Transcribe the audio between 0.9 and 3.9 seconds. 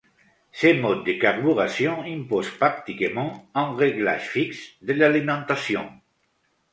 de carburation impose pratiquement un